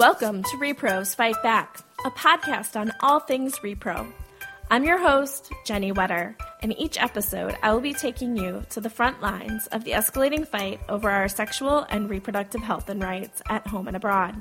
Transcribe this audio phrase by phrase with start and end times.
[0.00, 4.10] Welcome to Repros Fight Back, a podcast on all things repro.
[4.70, 8.88] I'm your host, Jennie Wetter, and each episode I will be taking you to the
[8.88, 13.66] front lines of the escalating fight over our sexual and reproductive health and rights at
[13.66, 14.36] home and abroad.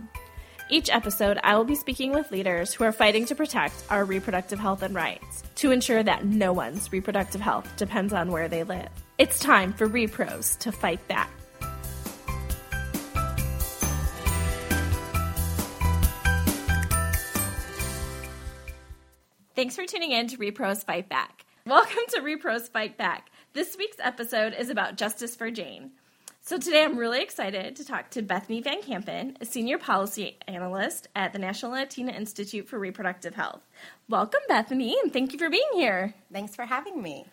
[0.70, 4.60] Each episode, I will be speaking with leaders who are fighting to protect our reproductive
[4.60, 8.88] health and rights to ensure that no one's reproductive health depends on where they live.
[9.18, 11.30] It's time for Repros to fight back.
[19.60, 21.44] Thanks for tuning in to Repros Fight Back.
[21.66, 23.30] Welcome to Repros Fight Back.
[23.52, 25.92] This week's episode is about justice for Jane.
[26.40, 31.10] So today I'm really excited to talk to Bethany Van Kampen, a senior policy analyst
[31.14, 33.60] at the National Latina Institute for Reproductive Health.
[34.08, 36.14] Welcome, Bethany, and thank you for being here.
[36.32, 37.26] Thanks for having me.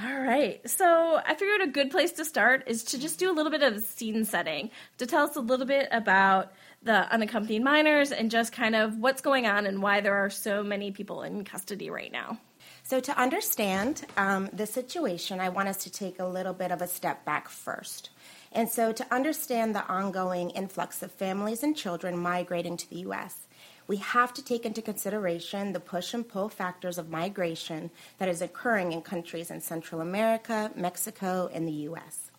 [0.00, 0.60] All right.
[0.70, 3.64] So I figured a good place to start is to just do a little bit
[3.64, 6.52] of scene setting to tell us a little bit about
[6.84, 10.62] the unaccompanied minors and just kind of what's going on and why there are so
[10.62, 12.38] many people in custody right now.
[12.84, 16.82] So, to understand um, the situation, I want us to take a little bit of
[16.82, 18.10] a step back first.
[18.50, 23.46] And so, to understand the ongoing influx of families and children migrating to the U.S.,
[23.86, 28.42] we have to take into consideration the push and pull factors of migration that is
[28.42, 32.31] occurring in countries in Central America, Mexico, and the U.S.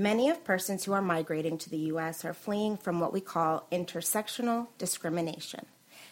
[0.00, 2.24] Many of persons who are migrating to the U.S.
[2.24, 5.66] are fleeing from what we call intersectional discrimination.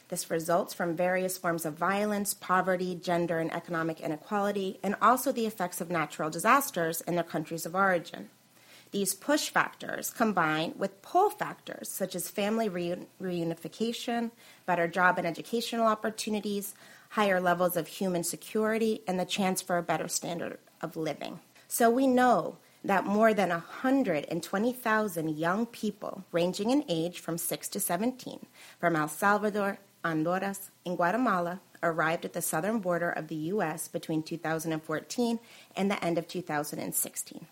[0.08, 5.46] This results from various forms of violence, poverty, gender, and economic inequality, and also the
[5.46, 8.30] effects of natural disasters in their countries of origin.
[8.90, 14.32] These push factors combine with pull factors such as family reunification,
[14.66, 16.74] better job and educational opportunities,
[17.10, 21.38] higher levels of human security, and the chance for a better standard of living.
[21.68, 27.80] So we know that more than 120,000 young people, ranging in age from 6 to
[27.80, 28.46] 17,
[28.78, 33.88] from El Salvador, Honduras, and Guatemala, arrived at the southern border of the U.S.
[33.88, 35.38] between 2014
[35.76, 37.46] and the end of 2016.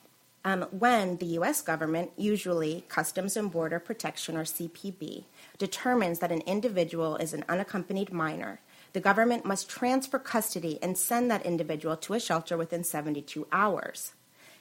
[0.47, 1.62] Um, when the U.S.
[1.62, 5.25] government, usually Customs and Border Protection or CBP,
[5.59, 8.61] determines that an individual is an unaccompanied minor,
[8.93, 14.12] the government must transfer custody and send that individual to a shelter within 72 hours.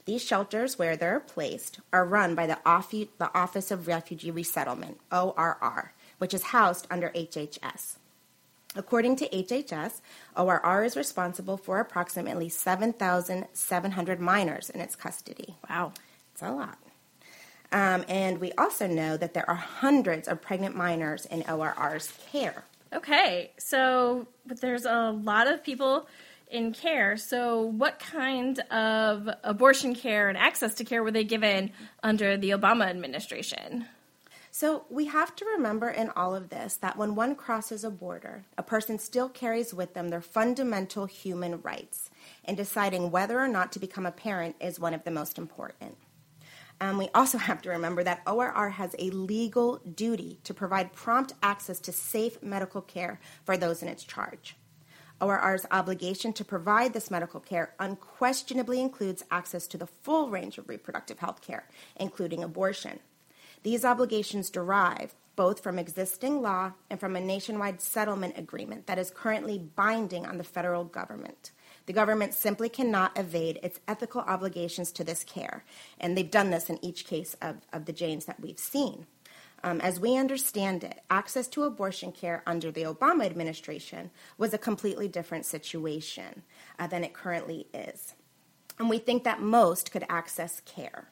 [0.05, 6.33] These shelters, where they're placed, are run by the, Office of Refugee Resettlement, ORR, which
[6.33, 7.97] is housed under HHS.
[8.75, 10.01] According to HHS,
[10.35, 15.55] ORR is responsible for approximately 7,700 minors in its custody.
[15.69, 15.93] Wow.
[16.33, 16.79] It's a lot.
[17.71, 22.65] Um, and we also know that there are hundreds of pregnant minors in ORR's care.
[22.93, 26.07] Okay, so but there's a lot of people
[26.53, 27.17] in care.
[27.17, 31.71] So, what kind of abortion care and access to care were they given
[32.03, 33.87] under the Obama administration?
[34.51, 38.45] So, we have to remember in all of this that when one crosses a border,
[38.57, 42.11] a person still carries with them their fundamental human rights,
[42.45, 45.97] and deciding whether or not to become a parent is one of the most important.
[46.79, 51.33] Um, we also have to remember that ORR has a legal duty to provide prompt
[51.41, 54.55] access to safe medical care for those in its charge.
[55.23, 60.67] ORR's obligation to provide this medical care unquestionably includes access to the full range of
[60.67, 62.99] reproductive health care, including abortion.
[63.63, 69.09] These obligations derive both from existing law and from a nationwide settlement agreement that is
[69.09, 71.51] currently binding on the federal government.
[71.85, 75.65] The government simply cannot evade its ethical obligations to this care,
[75.99, 79.05] and they've done this in each case of, of the Janes that we've seen.
[79.63, 84.57] Um, as we understand it, access to abortion care under the Obama administration was a
[84.57, 86.43] completely different situation
[86.77, 88.13] uh, than it currently is.
[88.77, 91.07] And we think that most could access care.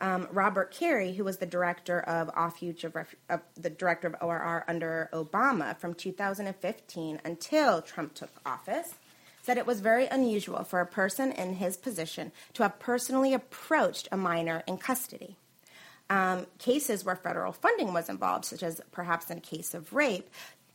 [0.00, 4.64] Um, Robert Carey, who was the director of of, Ref- of the director of ORR
[4.66, 8.94] under Obama from 2015 until Trump took office,
[9.42, 14.08] said it was very unusual for a person in his position to have personally approached
[14.10, 15.36] a minor in custody
[16.10, 20.28] um, cases where federal funding was involved, such as perhaps in a case of rape,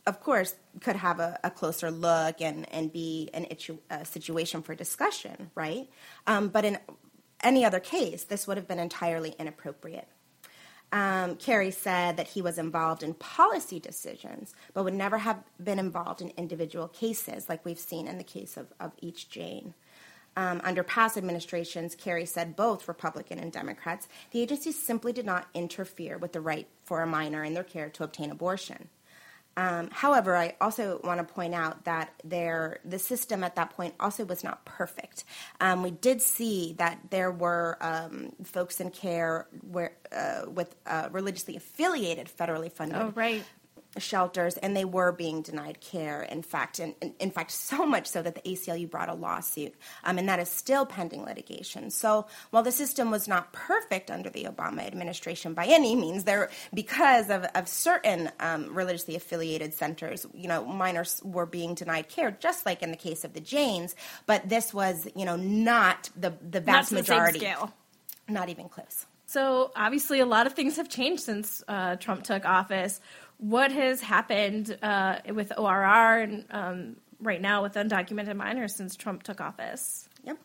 [0.08, 4.62] of course, could have a, a closer look and, and be an itchu, a situation
[4.62, 5.90] for discussion, right?
[6.26, 6.78] Um, but in
[7.42, 10.08] any other case, this would have been entirely inappropriate.
[10.92, 15.80] Um, Carey said that he was involved in policy decisions, but would never have been
[15.80, 19.74] involved in individual cases, like we've seen in the case of, of each Jane.
[20.38, 25.48] Um, under past administrations, Carey said both Republican and Democrats, the agency simply did not
[25.54, 28.90] interfere with the right for a minor in their care to obtain abortion.
[29.58, 33.94] Um, however, I also want to point out that there, the system at that point
[34.02, 35.24] also was not perfect.
[35.62, 41.08] Um, we did see that there were um, folks in care where, uh, with uh,
[41.12, 43.46] religiously affiliated federally funded oh, right
[43.98, 46.24] shelters, and they were being denied care.
[46.24, 50.18] In fact, and, in fact, so much so that the ACLU brought a lawsuit, um,
[50.18, 51.90] and that is still pending litigation.
[51.92, 56.50] So while the system was not perfect under the Obama administration by any means, there
[56.74, 62.32] because of, of certain um, religiously affiliated centers, you know, minors were being denied care,
[62.32, 63.96] just like in the case of the Janes.
[64.26, 67.40] But this was, you know, not the the vast Not the majority.
[68.28, 69.06] Not even close.
[69.28, 73.02] So obviously, a lot of things have changed since uh, Trump took office.
[73.38, 79.24] What has happened uh, with ORR and um, right now with undocumented minors since Trump
[79.24, 80.08] took office?
[80.24, 80.38] Yep.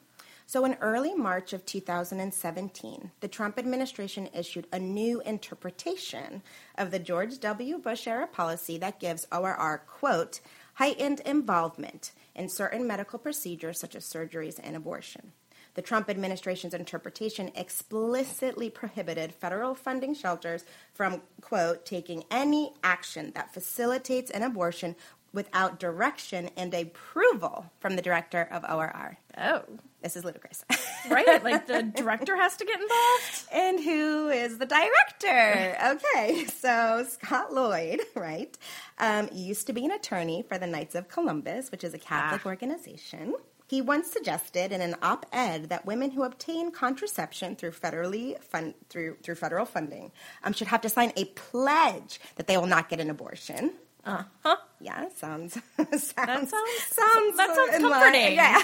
[0.46, 6.42] So in early March of 2017, the Trump administration issued a new interpretation
[6.76, 7.78] of the George W.
[7.78, 10.40] Bush era policy that gives ORR, quote,
[10.74, 15.32] heightened involvement in certain medical procedures such as surgeries and abortion.
[15.74, 20.64] The Trump administration's interpretation explicitly prohibited federal funding shelters
[20.94, 24.96] from, quote, taking any action that facilitates an abortion
[25.32, 29.16] without direction and approval from the director of ORR.
[29.38, 29.62] Oh,
[30.02, 30.64] This is ludicrous.
[31.10, 31.44] right.
[31.44, 33.46] like the director has to get involved.
[33.52, 35.76] and who is the director?
[36.14, 38.58] Okay, so Scott Lloyd, right,
[38.98, 42.42] um, used to be an attorney for the Knights of Columbus, which is a Catholic
[42.44, 42.48] Ah.
[42.48, 43.34] organization.
[43.70, 49.18] He once suggested in an op-ed that women who obtain contraception through federally fund, through
[49.22, 50.10] through federal funding
[50.42, 53.72] um, should have to sign a pledge that they will not get an abortion.
[54.04, 54.56] Uh huh.
[54.80, 58.32] Yeah, sounds sounds sounds- sounds that sounds line- comforting.
[58.34, 58.60] Yeah.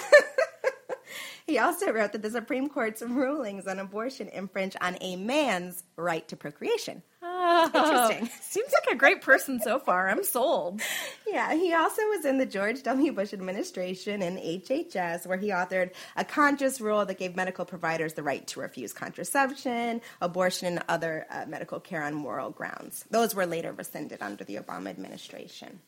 [1.47, 6.27] he also wrote that the Supreme Court's rulings on abortion infringe on a man's right
[6.27, 7.03] to procreation.
[7.47, 8.31] Interesting.
[8.41, 10.09] Seems like a great person so far.
[10.09, 10.81] I'm sold.
[11.27, 13.13] Yeah, he also was in the George W.
[13.13, 18.23] Bush administration and HHS, where he authored a conscious rule that gave medical providers the
[18.23, 23.05] right to refuse contraception, abortion, and other uh, medical care on moral grounds.
[23.11, 25.81] Those were later rescinded under the Obama administration.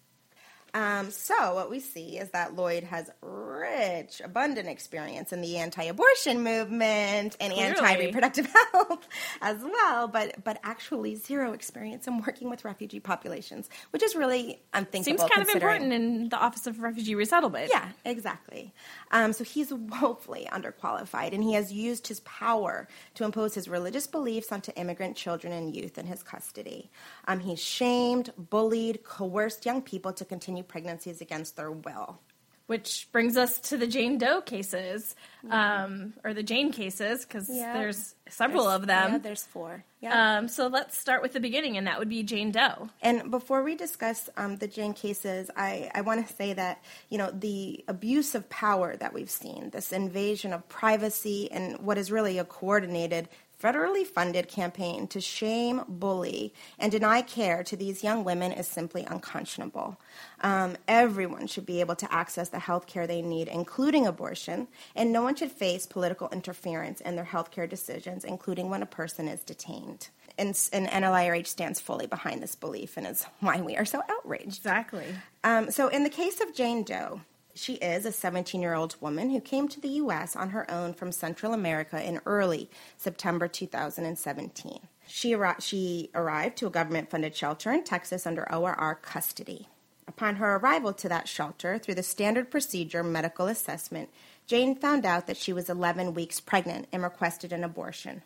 [0.75, 6.43] Um, so, what we see is that Lloyd has rich, abundant experience in the anti-abortion
[6.43, 7.63] movement and Clearly.
[7.63, 9.09] anti-reproductive health
[9.41, 14.61] as well, but but actually zero experience in working with refugee populations, which is really
[14.75, 15.19] unthinkable.
[15.19, 17.71] Seems kind of important in the Office of Refugee Resettlement.
[17.73, 18.73] yeah, exactly.
[19.11, 24.07] Um, so he's woefully underqualified, and he has used his power to impose his religious
[24.07, 26.91] beliefs onto immigrant children and youth in his custody.
[27.27, 32.19] Um, he's shamed, bullied, coerced young people to continue pregnancies against their will.
[32.67, 35.17] Which brings us to the Jane Doe cases,
[35.49, 37.73] um, or the Jane cases, because Yeah.
[37.73, 39.13] there's several There's- of them.
[39.13, 39.85] Yeah, there's four.
[40.03, 40.37] Yeah.
[40.37, 42.91] Um, so let's start with the beginning, and that would be Jane Doe.
[43.01, 47.17] And before we discuss um, the Jane cases, I, I want to say that you
[47.17, 52.13] know the abuse of power that we've seen, this invasion of privacy, and what is
[52.13, 53.31] really a coordinated,
[53.63, 59.05] federally funded campaign to shame, bully, and deny care to these young women is simply
[59.05, 60.01] unconscionable.
[60.41, 65.13] Um, everyone should be able to access the health care they need, including abortion, and
[65.13, 69.29] no one should face political interference in their health care decisions, including when a person
[69.29, 70.09] is detained
[70.39, 74.59] and, and NLIRH stands fully behind this belief and is why we are so outraged.
[74.59, 75.05] Exactly.
[75.45, 77.21] Um, so, in the case of Jane Doe,
[77.59, 80.37] she is a 17 year old woman who came to the U.S.
[80.37, 84.79] on her own from Central America in early September 2017.
[85.07, 89.69] She, she arrived to a government funded shelter in Texas under ORR custody.
[90.07, 94.09] Upon her arrival to that shelter, through the standard procedure medical assessment,
[94.47, 98.23] Jane found out that she was 11 weeks pregnant and requested an abortion.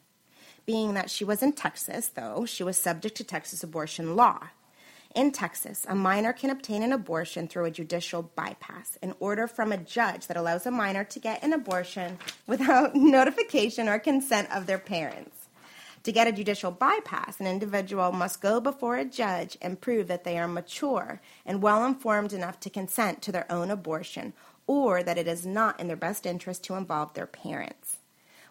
[0.66, 4.48] Being that she was in Texas, though, she was subject to Texas abortion law.
[5.14, 9.70] In Texas, a minor can obtain an abortion through a judicial bypass, an order from
[9.70, 14.66] a judge that allows a minor to get an abortion without notification or consent of
[14.66, 15.48] their parents.
[16.04, 20.24] To get a judicial bypass, an individual must go before a judge and prove that
[20.24, 24.32] they are mature and well informed enough to consent to their own abortion,
[24.66, 27.98] or that it is not in their best interest to involve their parents.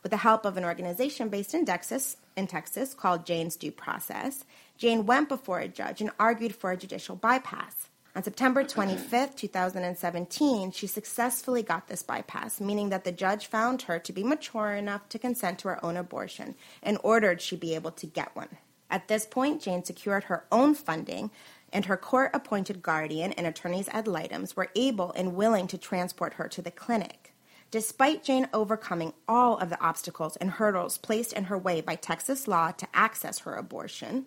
[0.03, 4.45] With the help of an organization based in Texas, in Texas called Jane's Due Process,
[4.81, 7.89] Jane went before a judge and argued for a judicial bypass.
[8.15, 13.99] On September 25th, 2017, she successfully got this bypass, meaning that the judge found her
[13.99, 17.91] to be mature enough to consent to her own abortion and ordered she be able
[17.91, 18.57] to get one.
[18.89, 21.29] At this point, Jane secured her own funding,
[21.71, 26.33] and her court appointed guardian and attorneys ad litems were able and willing to transport
[26.33, 27.35] her to the clinic.
[27.69, 32.47] Despite Jane overcoming all of the obstacles and hurdles placed in her way by Texas
[32.47, 34.25] law to access her abortion,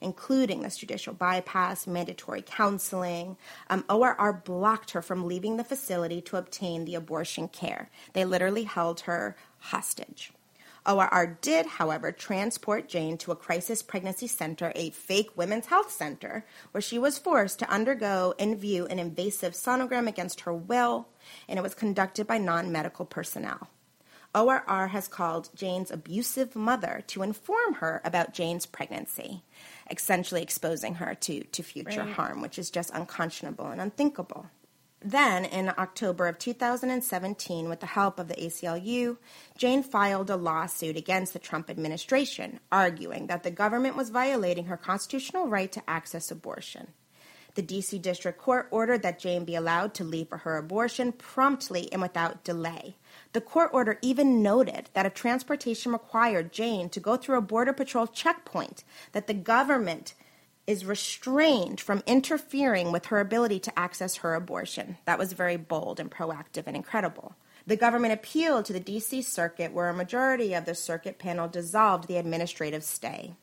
[0.00, 3.36] including this judicial bypass, mandatory counseling,
[3.70, 7.90] um, ORR blocked her from leaving the facility to obtain the abortion care.
[8.12, 10.32] They literally held her hostage.
[10.86, 16.46] ORR did, however, transport Jane to a crisis pregnancy center, a fake women's health center,
[16.70, 21.08] where she was forced to undergo and view an invasive sonogram against her will,
[21.48, 23.68] and it was conducted by non medical personnel.
[24.34, 29.42] ORR has called Jane's abusive mother to inform her about Jane's pregnancy,
[29.90, 32.14] essentially exposing her to, to future right.
[32.14, 34.46] harm, which is just unconscionable and unthinkable.
[35.00, 39.18] Then, in October of 2017, with the help of the ACLU,
[39.56, 44.76] Jane filed a lawsuit against the Trump administration, arguing that the government was violating her
[44.76, 46.88] constitutional right to access abortion.
[47.54, 47.98] The D.C.
[47.98, 52.44] District Court ordered that Jane be allowed to leave for her abortion promptly and without
[52.44, 52.96] delay.
[53.32, 57.72] The court order even noted that if transportation required Jane to go through a Border
[57.72, 60.14] Patrol checkpoint, that the government
[60.66, 64.96] is restrained from interfering with her ability to access her abortion.
[65.04, 67.36] That was very bold and proactive and incredible.
[67.66, 69.22] The government appealed to the D.C.
[69.22, 73.34] Circuit, where a majority of the circuit panel dissolved the administrative stay.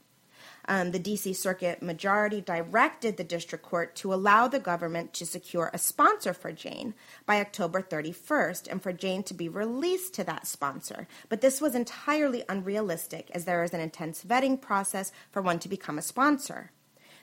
[0.66, 1.34] Um, the D.C.
[1.34, 6.52] Circuit majority directed the district court to allow the government to secure a sponsor for
[6.54, 6.94] Jane
[7.26, 11.08] by October 31st and for Jane to be released to that sponsor.
[11.28, 15.70] But this was entirely unrealistic as there is an intense vetting process for one to
[15.70, 16.72] become a sponsor.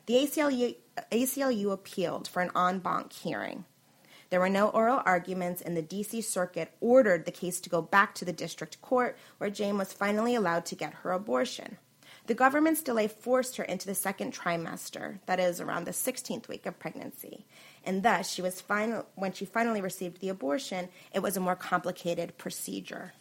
[0.07, 0.77] The ACLU,
[1.11, 3.65] ACLU appealed for an en banc hearing.
[4.31, 6.21] There were no oral arguments, and the D.C.
[6.21, 10.37] Circuit ordered the case to go back to the district court, where Jane was finally
[10.37, 11.79] allowed to get her abortion.
[12.27, 16.67] The government's delay forced her into the second trimester, that is, around the 16th week
[16.67, 17.45] of pregnancy.
[17.85, 21.57] And thus, she was final, when she finally received the abortion, it was a more
[21.57, 23.15] complicated procedure.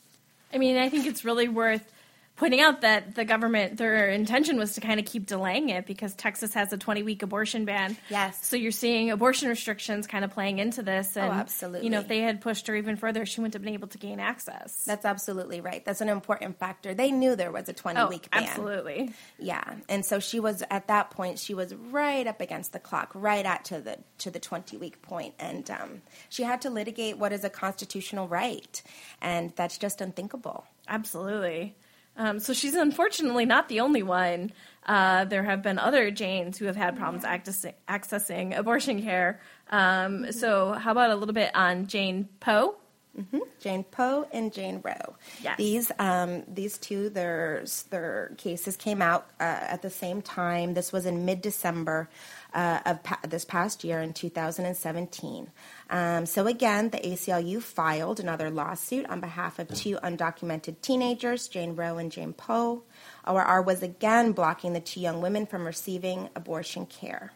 [0.53, 1.91] I mean, I think it's really worth
[2.39, 6.13] pointing out that the government their intention was to kind of keep delaying it because
[6.15, 7.98] Texas has a 20 week abortion ban.
[8.10, 8.48] Yes.
[8.48, 11.84] So you're seeing abortion restrictions kind of playing into this and oh, absolutely.
[11.84, 13.98] you know if they had pushed her even further she wouldn't have been able to
[13.98, 14.86] gain access.
[14.86, 15.84] That's absolutely right.
[15.84, 16.93] That's an important factor.
[16.93, 18.43] They knew there was a 20 week ban.
[18.43, 19.12] Absolutely.
[19.38, 19.75] Yeah.
[19.89, 23.46] And so she was at that point she was right up against the clock, right
[23.46, 27.34] at to the to the 20 week point and um, she had to litigate what
[27.34, 28.81] is a constitutional right
[29.22, 30.65] and that's just unthinkable.
[30.88, 31.75] Absolutely.
[32.19, 34.51] Um, so she's unfortunately not the only one.
[34.85, 39.39] Uh, there have been other Janes who have had problems accessing, accessing abortion care.
[39.71, 42.75] Um, so, how about a little bit on Jane Poe?
[43.19, 43.39] Mm-hmm.
[43.59, 45.15] Jane Poe and Jane Roe.
[45.43, 45.57] Yes.
[45.57, 50.73] These um, these two their their cases came out uh, at the same time.
[50.73, 52.09] This was in mid December
[52.53, 55.51] uh, of pa- this past year in 2017.
[55.89, 61.75] Um, so again, the ACLU filed another lawsuit on behalf of two undocumented teenagers, Jane
[61.75, 62.83] Roe and Jane Poe.
[63.27, 67.33] ORR was again blocking the two young women from receiving abortion care.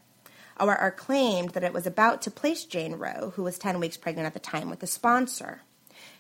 [0.59, 4.27] ORR claimed that it was about to place Jane Roe, who was 10 weeks pregnant
[4.27, 5.61] at the time, with a sponsor.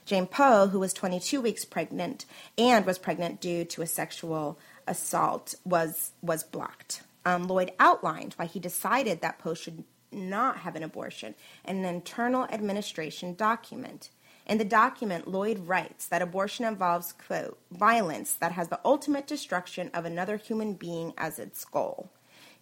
[0.05, 2.25] Jane Poe, who was 22 weeks pregnant
[2.57, 7.03] and was pregnant due to a sexual assault, was, was blocked.
[7.25, 11.85] Um, Lloyd outlined why he decided that Poe should not have an abortion in an
[11.85, 14.09] internal administration document.
[14.45, 19.89] In the document, Lloyd writes that abortion involves, quote, violence that has the ultimate destruction
[19.93, 22.09] of another human being as its goal.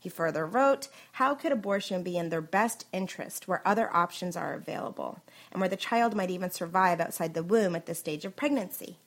[0.01, 4.55] He further wrote, How could abortion be in their best interest where other options are
[4.55, 8.35] available, and where the child might even survive outside the womb at this stage of
[8.35, 8.97] pregnancy?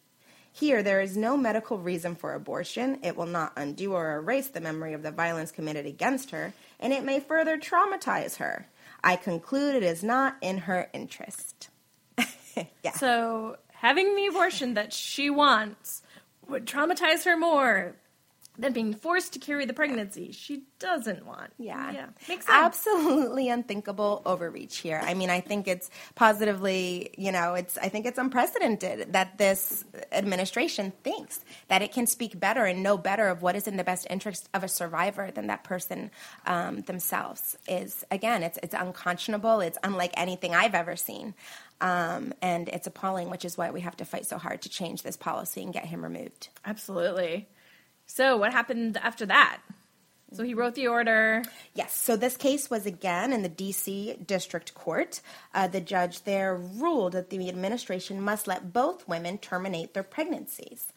[0.53, 3.01] Here, there is no medical reason for abortion.
[3.03, 6.93] It will not undo or erase the memory of the violence committed against her, and
[6.93, 8.69] it may further traumatize her.
[9.03, 11.71] I conclude it is not in her interest.
[12.85, 12.93] yeah.
[12.93, 16.03] So, having the abortion that she wants
[16.47, 17.97] would traumatize her more
[18.59, 21.53] than being forced to carry the pregnancy she doesn't want.
[21.59, 21.91] Yeah.
[21.93, 22.07] Yeah.
[22.29, 22.49] Makes sense.
[22.49, 25.01] Absolutely unthinkable overreach here.
[25.03, 29.85] I mean, I think it's positively, you know, it's I think it's unprecedented that this
[30.13, 33.85] administration thinks that it can speak better and know better of what is in the
[33.85, 36.11] best interest of a survivor than that person
[36.47, 41.35] um, themselves is again, it's it's unconscionable, it's unlike anything I've ever seen.
[41.81, 45.03] Um, and it's appalling, which is why we have to fight so hard to change
[45.03, 46.49] this policy and get him removed.
[46.65, 47.49] Absolutely.
[48.07, 49.61] So, what happened after that?
[50.35, 51.43] So he wrote the order.
[51.75, 51.95] Yes.
[51.95, 54.17] So this case was again in the D.C.
[54.27, 55.21] District Court.
[55.55, 60.93] Uh, the judge there ruled that the administration must let both women terminate their pregnancies.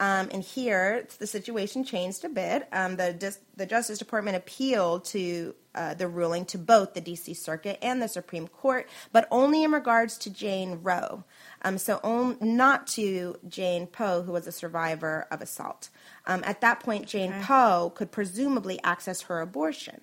[0.00, 2.68] Um, and here, the situation changed a bit.
[2.72, 7.34] Um, the, the Justice Department appealed to uh, the ruling to both the D.C.
[7.34, 11.24] Circuit and the Supreme Court, but only in regards to Jane Roe.
[11.62, 15.88] Um, so, on, not to Jane Poe, who was a survivor of assault.
[16.26, 17.42] Um, at that point, Jane okay.
[17.42, 20.00] Poe could presumably access her abortion.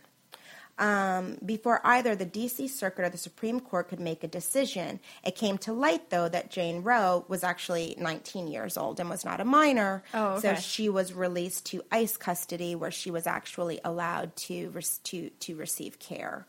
[0.79, 2.67] Um, before either the D.C.
[2.69, 4.99] Circuit or the Supreme Court could make a decision.
[5.23, 9.25] It came to light, though, that Jane Roe was actually 19 years old and was
[9.25, 10.03] not a minor.
[10.13, 10.55] Oh, okay.
[10.55, 14.71] So she was released to ICE custody, where she was actually allowed to
[15.03, 16.47] to to receive care.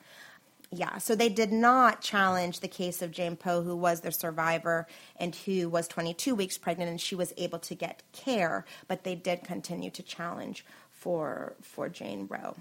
[0.72, 4.86] Yeah, so they did not challenge the case of Jane Poe, who was the survivor
[5.16, 9.16] and who was 22 weeks pregnant, and she was able to get care, but they
[9.16, 12.54] did continue to challenge for for Jane Roe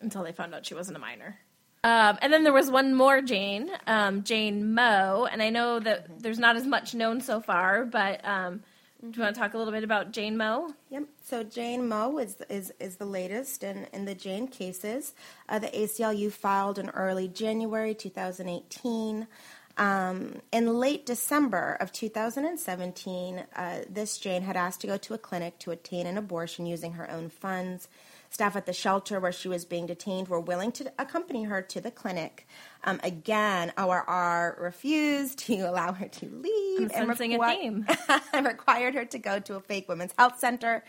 [0.00, 1.38] until they found out she wasn't a minor.
[1.84, 6.20] Um, and then there was one more Jane, um, Jane Moe, and I know that
[6.20, 8.62] there's not as much known so far, but um,
[9.00, 10.74] do you want to talk a little bit about Jane Moe?
[10.90, 11.04] Yep.
[11.24, 15.14] So Jane Moe is is is the latest in in the Jane cases.
[15.48, 19.28] Uh, the ACLU filed in early January 2018.
[19.76, 25.18] Um, in late December of 2017, uh, this Jane had asked to go to a
[25.18, 27.86] clinic to obtain an abortion using her own funds.
[28.30, 31.80] Staff at the shelter where she was being detained were willing to accompany her to
[31.80, 32.46] the clinic.
[32.84, 37.86] Um, again, ORR refused to allow her to leave I'm and requ- a theme.
[38.44, 40.84] required her to go to a fake women's health center.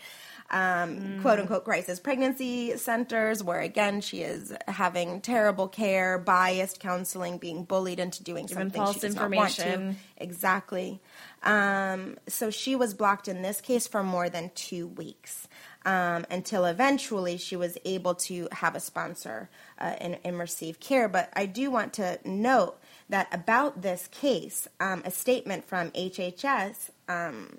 [0.52, 1.22] Um, mm.
[1.22, 7.62] quote unquote crisis pregnancy centers where again she is having terrible care, biased counseling, being
[7.62, 9.68] bullied into doing Given something false she does information.
[9.68, 10.24] not want to.
[10.24, 11.00] Exactly.
[11.44, 15.46] Um, so she was blocked in this case for more than two weeks
[15.84, 21.08] um, until eventually she was able to have a sponsor uh, and, and, receive care.
[21.08, 26.90] But I do want to note that about this case, um, a statement from HHS,
[27.08, 27.58] um,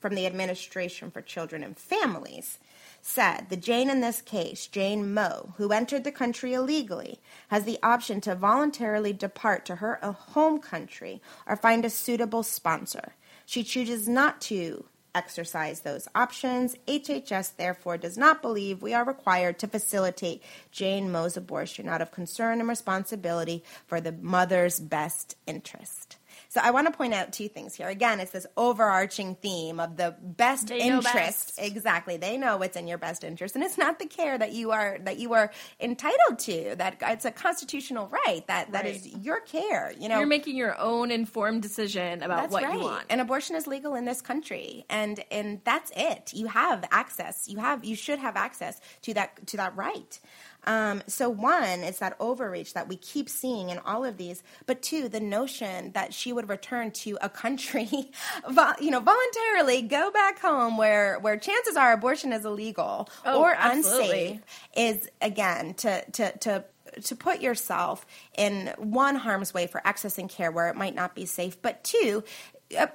[0.00, 2.58] from the Administration for Children and Families,
[3.00, 7.78] said the Jane in this case, Jane Moe, who entered the country illegally, has the
[7.82, 13.14] option to voluntarily depart to her home country or find a suitable sponsor.
[13.46, 16.76] She chooses not to exercise those options.
[16.86, 22.12] HHS therefore does not believe we are required to facilitate Jane Moe's abortion out of
[22.12, 26.16] concern and responsibility for the mother's best interest.
[26.54, 27.88] So I want to point out two things here.
[27.88, 31.12] Again, it's this overarching theme of the best they interest.
[31.12, 31.58] Best.
[31.58, 32.16] Exactly.
[32.16, 33.56] They know what's in your best interest.
[33.56, 36.76] And it's not the care that you are that you are entitled to.
[36.76, 38.46] That it's a constitutional right.
[38.46, 38.94] That that right.
[38.94, 39.92] is your care.
[39.98, 42.74] You know You're making your own informed decision about that's what right.
[42.74, 43.06] you want.
[43.10, 44.84] And abortion is legal in this country.
[44.88, 46.34] And and that's it.
[46.34, 47.48] You have access.
[47.48, 50.20] You have you should have access to that to that right.
[50.66, 54.42] Um, so one, it's that overreach that we keep seeing in all of these.
[54.66, 57.88] But two, the notion that she would return to a country,
[58.80, 63.54] you know, voluntarily go back home where where chances are abortion is illegal oh, or
[63.56, 64.04] absolutely.
[64.04, 64.40] unsafe
[64.76, 66.64] is again to to to
[67.02, 71.26] to put yourself in one harm's way for accessing care where it might not be
[71.26, 72.22] safe, but two,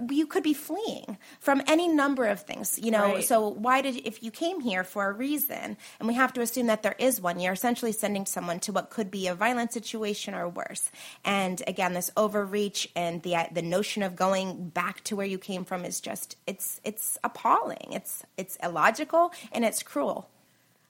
[0.10, 3.16] you could be fleeing from any number of things you know?
[3.16, 3.24] Right.
[3.24, 6.68] so why did if you came here for a reason and we have to assume
[6.68, 10.34] that there is one you're essentially sending someone to what could be a violent situation
[10.34, 10.92] or worse.
[11.24, 15.66] And again this overreach and the the notion of going back to where you came
[15.66, 17.92] from is just it's it's appalling.
[17.92, 20.30] It's it's illogical and it's cruel.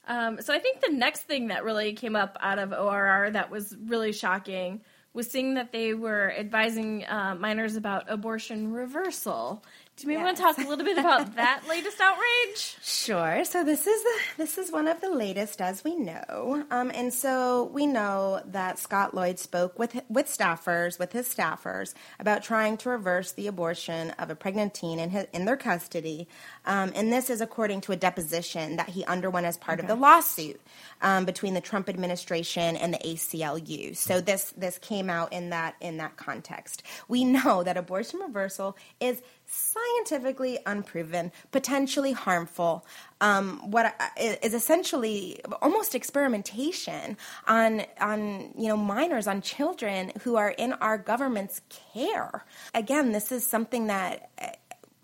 [0.07, 3.51] Um, so I think the next thing that really came up out of ORR that
[3.51, 4.81] was really shocking
[5.13, 9.63] was seeing that they were advising uh, minors about abortion reversal.
[10.01, 10.23] Do you yes.
[10.23, 12.77] want to talk a little bit about that latest outrage?
[12.81, 13.43] Sure.
[13.43, 17.13] So this is the, this is one of the latest, as we know, um, and
[17.13, 22.77] so we know that Scott Lloyd spoke with with staffers, with his staffers, about trying
[22.77, 26.27] to reverse the abortion of a pregnant teen in his, in their custody,
[26.65, 29.85] um, and this is according to a deposition that he underwent as part okay.
[29.85, 30.61] of the lawsuit
[31.01, 33.97] um, between the Trump administration and the ACLU.
[33.97, 36.83] So this this came out in that in that context.
[37.09, 42.85] We know that abortion reversal is scientifically unproven, potentially harmful.
[43.19, 50.51] Um, what is essentially almost experimentation on on you know minors, on children who are
[50.51, 51.61] in our government's
[51.93, 52.45] care.
[52.73, 54.51] Again, this is something that eh,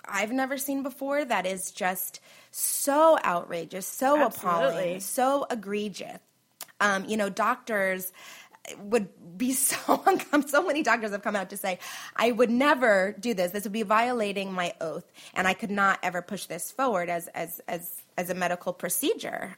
[0.06, 1.26] I've never seen before.
[1.26, 2.20] That is just
[2.52, 4.70] so outrageous, so Absolutely.
[4.70, 6.20] appalling, so egregious.
[6.82, 8.12] Um, you know, doctors
[8.80, 10.48] would be so uncomfortable.
[10.48, 11.80] So many doctors have come out to say,
[12.16, 13.52] I would never do this.
[13.52, 17.28] This would be violating my oath, and I could not ever push this forward as
[17.28, 19.58] as as as a medical procedure.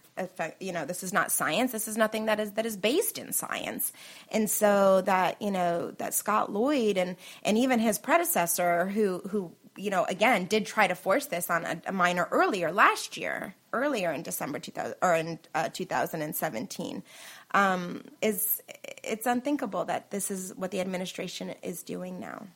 [0.60, 1.72] You know, this is not science.
[1.72, 3.91] This is nothing that is that is based in science.
[4.32, 9.52] And so that you know that Scott Lloyd and and even his predecessor, who who
[9.76, 13.56] you know again did try to force this on a, a minor earlier last year,
[13.74, 17.04] earlier in December 2000 or in uh, 2017
[17.52, 18.62] um, is
[19.04, 22.48] it's unthinkable that this is what the administration is doing now.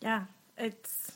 [0.00, 0.24] Yeah,
[0.58, 1.12] it's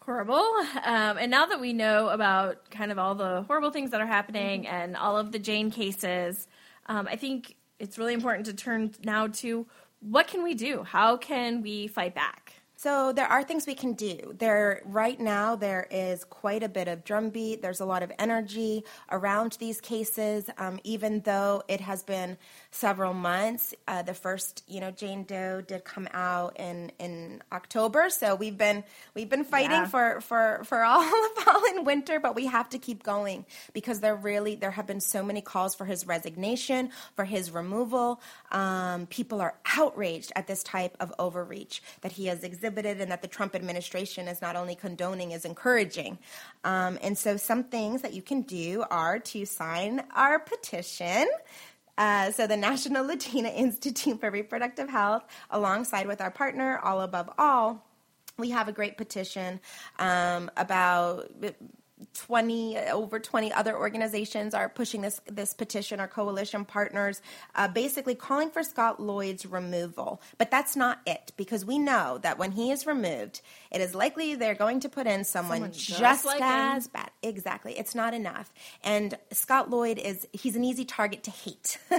[0.00, 0.44] horrible.
[0.84, 4.06] Um, and now that we know about kind of all the horrible things that are
[4.06, 4.74] happening mm-hmm.
[4.74, 6.48] and all of the Jane cases,
[6.86, 9.66] um, I think it's really important to turn now to
[10.00, 10.82] what can we do?
[10.84, 12.47] How can we fight back?
[12.78, 14.36] So there are things we can do.
[14.38, 17.60] There right now there is quite a bit of drumbeat.
[17.60, 22.38] There's a lot of energy around these cases, um, even though it has been
[22.70, 23.74] several months.
[23.88, 28.56] Uh, the first, you know, Jane Doe did come out in in October, so we've
[28.56, 29.86] been we've been fighting yeah.
[29.86, 33.98] for for for all of fall and winter, but we have to keep going because
[33.98, 38.20] there really there have been so many calls for his resignation, for his removal.
[38.52, 43.10] Um, people are outraged at this type of overreach that he has exhibited exhibited and
[43.10, 46.18] that the Trump administration is not only condoning, is encouraging.
[46.64, 51.28] Um, and so, some things that you can do are to sign our petition.
[51.96, 57.30] Uh, so, the National Latina Institute for Reproductive Health, alongside with our partner, All Above
[57.38, 57.84] All,
[58.36, 59.60] we have a great petition
[59.98, 61.30] um, about
[62.14, 67.20] 20 over 20 other organizations are pushing this this petition our coalition partners
[67.54, 70.20] uh, basically calling for scott lloyd's removal.
[70.38, 74.34] But that's not it because we know that when he is removed it is likely
[74.34, 76.92] they're going to put in someone, someone just, just like as him.
[76.94, 77.10] bad.
[77.22, 77.78] Exactly.
[77.78, 78.52] It's not enough.
[78.82, 81.78] And scott lloyd is he's an easy target to hate.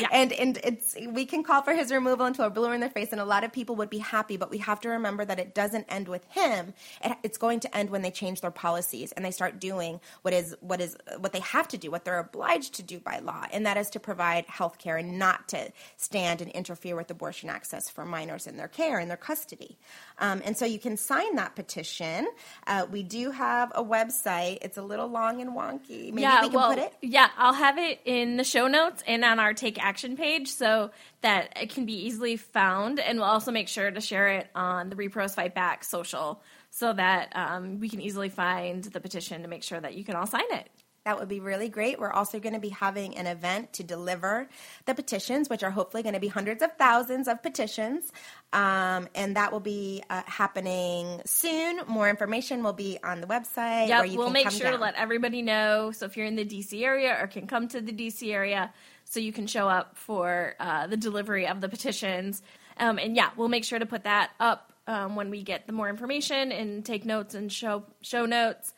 [0.00, 0.08] Yeah.
[0.12, 3.08] and and it's we can call for his removal until we're blue in their face
[3.12, 5.54] and a lot of people would be happy but we have to remember that it
[5.54, 6.74] doesn't end with him.
[7.04, 10.32] It, it's going to end when they change their policies and they start doing what
[10.32, 13.44] is what is what they have to do, what they're obliged to do by law,
[13.52, 17.50] and that is to provide health care and not to stand and interfere with abortion
[17.50, 19.76] access for minors in their care and their custody.
[20.18, 22.26] Um, and so you can sign that petition.
[22.66, 24.58] Uh, we do have a website.
[24.62, 26.12] It's a little long and wonky.
[26.12, 26.94] Maybe yeah, we can well, put it.
[27.02, 30.90] Yeah, I'll have it in the show notes and on our Take Action page so
[31.22, 33.00] that it can be easily found.
[33.00, 36.42] And we'll also make sure to share it on the Repros Fight Back social
[36.74, 40.16] so that um, we can easily find the petition to make sure that you can
[40.16, 40.68] all sign it.
[41.04, 42.00] That would be really great.
[42.00, 44.48] We're also going to be having an event to deliver
[44.84, 48.10] the petitions, which are hopefully going to be hundreds of thousands of petitions.
[48.52, 51.80] Um, and that will be uh, happening soon.
[51.86, 53.86] More information will be on the website.
[53.86, 54.72] Yep, we'll make sure down.
[54.72, 55.92] to let everybody know.
[55.92, 58.72] So if you're in the DC area or can come to the DC area,
[59.04, 62.42] so you can show up for uh, the delivery of the petitions.
[62.78, 65.72] Um, and yeah, we'll make sure to put that up um, when we get the
[65.72, 68.72] more information and take notes and show show notes.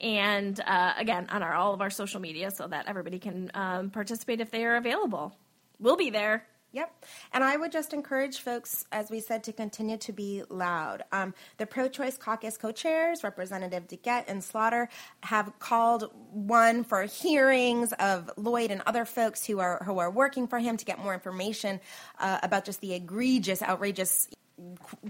[0.00, 3.90] And uh, again, on our all of our social media, so that everybody can um,
[3.90, 5.36] participate if they are available.
[5.78, 6.46] We'll be there.
[6.74, 7.04] Yep.
[7.32, 11.04] And I would just encourage folks, as we said, to continue to be loud.
[11.12, 14.88] Um, the pro choice caucus co chairs, Representative DeGette and Slaughter,
[15.22, 20.48] have called one for hearings of Lloyd and other folks who are, who are working
[20.48, 21.80] for him to get more information
[22.18, 24.26] uh, about just the egregious, outrageous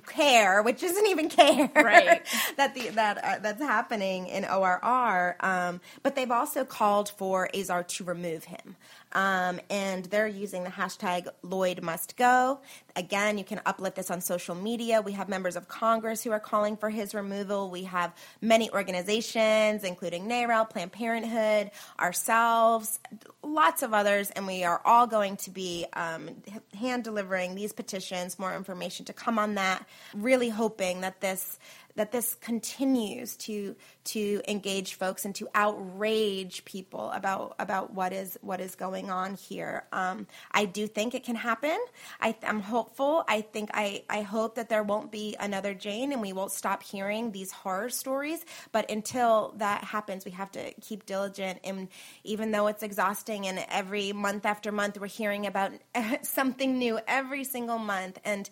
[0.06, 2.22] care, which isn't even care, right?
[2.56, 5.36] that the that uh, that's happening in ORR.
[5.40, 8.76] Um, but they've also called for Azar to remove him.
[9.12, 12.60] Um, and they're using the hashtag Lloyd must go.
[12.96, 15.02] Again, you can uplift this on social media.
[15.02, 17.68] We have members of Congress who are calling for his removal.
[17.70, 23.00] We have many organizations, including NARAL, Planned Parenthood, ourselves,
[23.42, 26.30] lots of others, and we are all going to be um,
[26.78, 31.58] hand delivering these petitions, more information to come on that, really hoping that this
[31.96, 38.36] that this continues to to engage folks and to outrage people about about what is
[38.42, 39.84] what is going on here.
[39.92, 41.78] Um, I do think it can happen.
[42.20, 43.24] I, am hopeful.
[43.28, 46.82] I think I I hope that there won't be another Jane and we won't stop
[46.82, 48.44] hearing these horror stories.
[48.72, 51.60] But until that happens, we have to keep diligent.
[51.64, 51.88] And
[52.24, 55.72] even though it's exhausting, and every month after month we're hearing about
[56.22, 58.48] something new every single month, and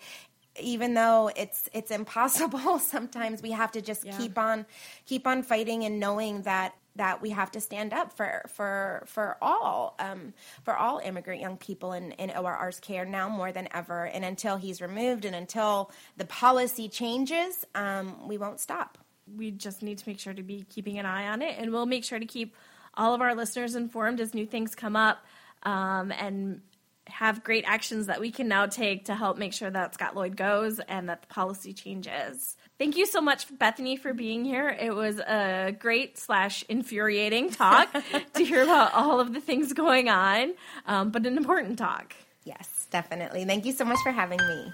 [0.60, 4.16] even though it's it's impossible sometimes we have to just yeah.
[4.16, 4.66] keep on
[5.06, 9.36] keep on fighting and knowing that that we have to stand up for for for
[9.40, 14.04] all um, for all immigrant young people in, in ORR's care now more than ever.
[14.04, 18.98] And until he's removed and until the policy changes, um, we won't stop.
[19.36, 21.86] We just need to make sure to be keeping an eye on it, and we'll
[21.86, 22.54] make sure to keep
[22.94, 25.24] all of our listeners informed as new things come up.
[25.62, 26.60] Um, and
[27.08, 30.36] have great actions that we can now take to help make sure that Scott Lloyd
[30.36, 32.56] goes and that the policy changes.
[32.78, 34.68] Thank you so much, Bethany, for being here.
[34.68, 37.88] It was a great slash infuriating talk
[38.34, 40.54] to hear about all of the things going on,
[40.86, 42.14] um, but an important talk.
[42.44, 43.44] Yes, definitely.
[43.44, 44.72] Thank you so much for having me.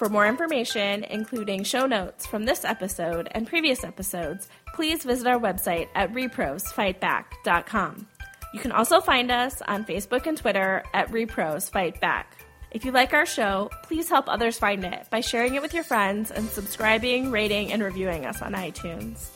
[0.00, 5.38] For more information, including show notes from this episode and previous episodes, please visit our
[5.38, 8.08] website at reprosfightback.com.
[8.54, 12.24] You can also find us on Facebook and Twitter at reprosfightback.
[12.70, 15.84] If you like our show, please help others find it by sharing it with your
[15.84, 19.28] friends and subscribing, rating, and reviewing us on iTunes.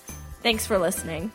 [0.42, 1.30] Thanks for listening.